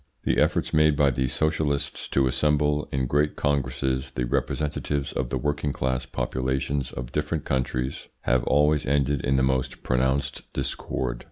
The 0.23 0.39
efforts 0.39 0.73
made 0.73 0.95
by 0.95 1.11
the 1.11 1.27
socialists 1.27 2.07
to 2.07 2.25
assemble 2.25 2.89
in 2.91 3.05
great 3.05 3.35
congresses 3.35 4.09
the 4.09 4.25
representatives 4.25 5.13
of 5.13 5.29
the 5.29 5.37
working 5.37 5.71
class 5.71 6.07
populations 6.07 6.91
of 6.91 7.11
different 7.11 7.45
countries, 7.45 8.07
have 8.21 8.43
always 8.45 8.87
ended 8.87 9.21
in 9.23 9.35
the 9.35 9.43
most 9.43 9.83
pronounced 9.83 10.51
discord. 10.53 11.19